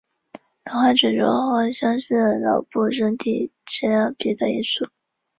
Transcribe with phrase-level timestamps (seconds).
[0.65, 4.89] 脑化指数和相似的脑部身体质量比的因素。